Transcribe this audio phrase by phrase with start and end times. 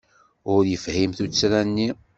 [0.53, 1.89] Ur yefhim tuttra-nni.